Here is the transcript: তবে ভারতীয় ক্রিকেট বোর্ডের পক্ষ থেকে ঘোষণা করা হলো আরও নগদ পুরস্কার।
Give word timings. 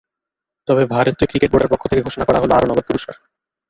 তবে 0.67 0.83
ভারতীয় 0.85 1.27
ক্রিকেট 1.29 1.49
বোর্ডের 1.51 1.71
পক্ষ 1.71 1.83
থেকে 1.87 2.05
ঘোষণা 2.07 2.25
করা 2.25 2.41
হলো 2.41 2.53
আরও 2.55 2.69
নগদ 2.69 2.85
পুরস্কার। 2.87 3.15